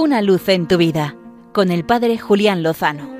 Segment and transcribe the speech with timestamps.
[0.00, 1.16] Una luz en tu vida
[1.52, 3.10] con el Padre Julián Lozano.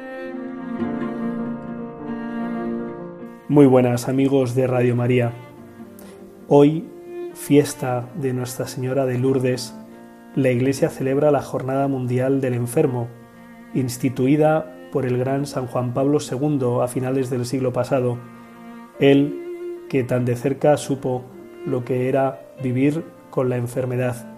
[3.49, 5.33] Muy buenas amigos de Radio María.
[6.46, 6.88] Hoy,
[7.35, 9.75] fiesta de Nuestra Señora de Lourdes,
[10.37, 13.08] la Iglesia celebra la Jornada Mundial del Enfermo,
[13.74, 18.19] instituida por el gran San Juan Pablo II a finales del siglo pasado,
[19.01, 21.24] él que tan de cerca supo
[21.66, 24.33] lo que era vivir con la enfermedad.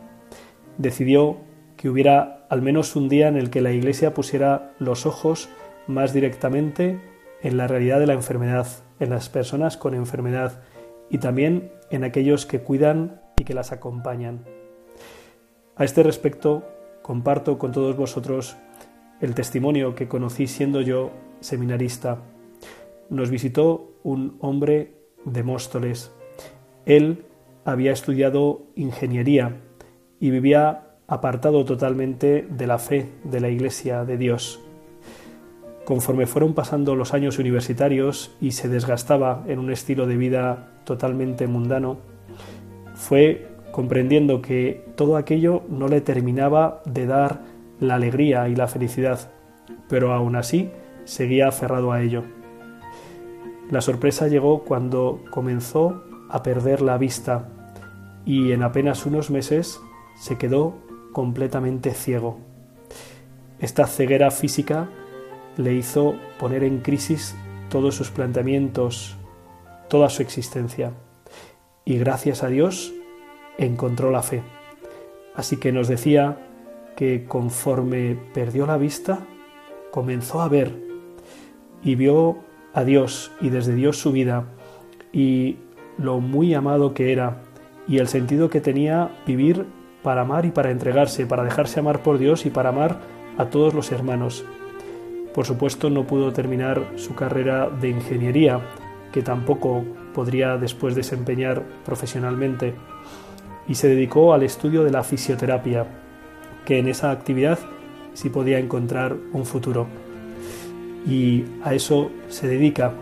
[0.79, 1.50] Decidió
[1.80, 5.48] que hubiera al menos un día en el que la Iglesia pusiera los ojos
[5.86, 7.00] más directamente
[7.40, 8.66] en la realidad de la enfermedad,
[8.98, 10.61] en las personas con enfermedad
[11.08, 14.44] y también en aquellos que cuidan y que las acompañan.
[15.74, 16.68] A este respecto,
[17.00, 18.58] comparto con todos vosotros
[19.22, 22.18] el testimonio que conocí siendo yo seminarista.
[23.08, 26.12] Nos visitó un hombre de Móstoles.
[26.85, 27.24] Él
[27.64, 29.62] había estudiado ingeniería
[30.21, 34.61] y vivía apartado totalmente de la fe de la Iglesia de Dios.
[35.84, 41.48] Conforme fueron pasando los años universitarios y se desgastaba en un estilo de vida totalmente
[41.48, 41.98] mundano,
[42.94, 47.41] fue comprendiendo que todo aquello no le terminaba de dar
[47.80, 49.33] la alegría y la felicidad,
[49.89, 50.70] pero aún así
[51.06, 52.22] seguía aferrado a ello.
[53.69, 57.48] La sorpresa llegó cuando comenzó a perder la vista
[58.24, 59.80] y en apenas unos meses
[60.20, 62.39] se quedó completamente ciego.
[63.58, 64.89] Esta ceguera física
[65.56, 67.34] le hizo poner en crisis
[67.69, 69.17] todos sus planteamientos,
[69.89, 70.92] toda su existencia.
[71.84, 72.92] Y gracias a Dios
[73.58, 74.42] encontró la fe.
[75.34, 76.39] Así que nos decía
[76.97, 79.20] que conforme perdió la vista,
[79.91, 80.77] comenzó a ver
[81.83, 82.39] y vio
[82.74, 84.45] a Dios y desde Dios su vida
[85.12, 85.56] y
[85.98, 87.42] lo muy amado que era
[87.89, 89.67] y el sentido que tenía vivir
[90.02, 93.00] para amar y para entregarse, para dejarse amar por Dios y para amar
[93.38, 94.44] a todos los hermanos.
[95.34, 98.60] Por supuesto no pudo terminar su carrera de ingeniería,
[99.12, 99.84] que tampoco
[100.14, 102.74] podría después desempeñar profesionalmente,
[103.68, 105.86] y se dedicó al estudio de la fisioterapia,
[106.64, 107.58] que en esa actividad
[108.14, 109.86] sí podía encontrar un futuro.
[111.06, 112.92] Y a eso se dedica.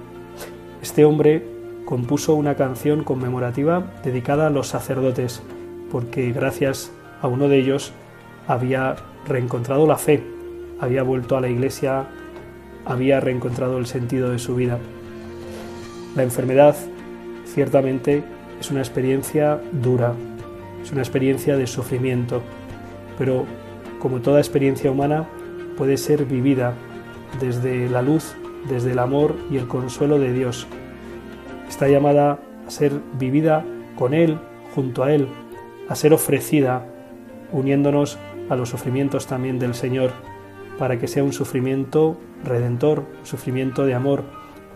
[0.82, 1.44] Este hombre
[1.84, 5.42] compuso una canción conmemorativa dedicada a los sacerdotes,
[5.91, 7.93] porque gracias a uno de ellos
[8.47, 10.22] había reencontrado la fe,
[10.81, 12.06] había vuelto a la iglesia,
[12.84, 14.78] había reencontrado el sentido de su vida.
[16.16, 16.76] La enfermedad
[17.44, 18.22] ciertamente
[18.60, 20.15] es una experiencia dura,
[20.82, 22.43] es una experiencia de sufrimiento,
[23.19, 23.44] pero
[23.99, 25.28] como toda experiencia humana
[25.76, 26.75] puede ser vivida
[27.41, 28.34] desde la luz,
[28.69, 30.66] desde el amor y el consuelo de Dios.
[31.69, 33.65] Está llamada a ser vivida
[33.97, 34.38] con Él,
[34.75, 35.28] junto a Él,
[35.88, 36.84] a ser ofrecida
[37.53, 38.19] uniéndonos
[38.49, 40.12] a los sufrimientos también del Señor,
[40.78, 44.22] para que sea un sufrimiento redentor, un sufrimiento de amor,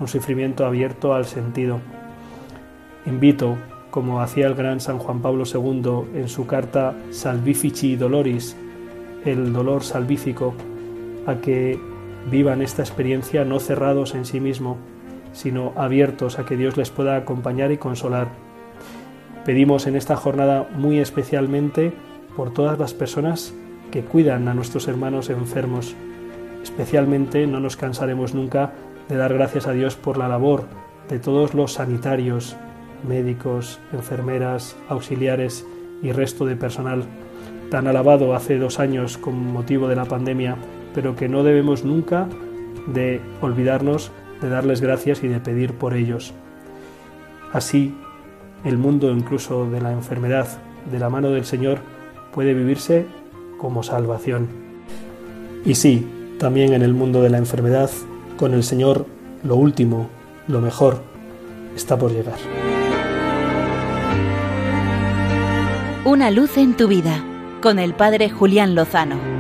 [0.01, 1.81] un sufrimiento abierto al sentido.
[3.07, 3.57] Invito,
[3.91, 8.57] como hacía el gran San Juan Pablo II en su carta Salvifici Doloris,
[9.25, 10.55] el dolor salvífico,
[11.27, 11.79] a que
[12.31, 14.79] vivan esta experiencia no cerrados en sí mismo,
[15.33, 18.29] sino abiertos a que Dios les pueda acompañar y consolar
[19.45, 21.93] Pedimos en esta jornada muy especialmente
[22.37, 23.55] por todas las personas
[23.91, 25.95] que cuidan a nuestros hermanos enfermos.
[26.63, 28.73] Especialmente no nos cansaremos nunca
[29.09, 30.65] de dar gracias a Dios por la labor
[31.09, 32.57] de todos los sanitarios,
[33.07, 35.67] médicos, enfermeras, auxiliares
[36.03, 37.05] y resto de personal
[37.71, 40.57] tan alabado hace dos años con motivo de la pandemia,
[40.95, 42.29] pero que no debemos nunca
[42.87, 46.35] de olvidarnos de darles gracias y de pedir por ellos.
[47.53, 47.95] Así,
[48.65, 50.49] el mundo incluso de la enfermedad
[50.91, 51.79] de la mano del Señor
[52.33, 53.07] puede vivirse
[53.59, 54.49] como salvación.
[55.65, 56.07] Y sí,
[56.39, 57.91] también en el mundo de la enfermedad,
[58.37, 59.07] con el Señor,
[59.45, 60.09] lo último,
[60.49, 61.03] lo mejor,
[61.77, 62.39] está por llegar.
[66.05, 67.25] Una luz en tu vida,
[67.61, 69.32] con el Padre Julián Lozano.